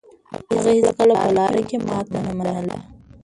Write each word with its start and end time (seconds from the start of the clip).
هغه 0.53 0.69
هيڅکله 0.77 1.15
په 1.23 1.29
لاره 1.37 1.61
کې 1.69 1.77
ماتې 1.87 2.17
نه 2.25 2.31
منله. 2.37 2.77